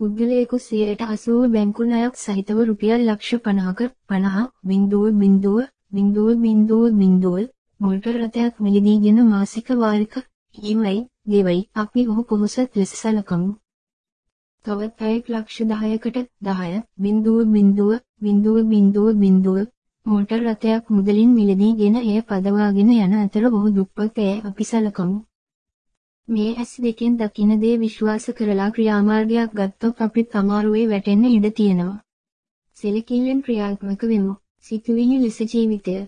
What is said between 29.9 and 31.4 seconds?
අපිත් අමාරුවේ වැටෙන්න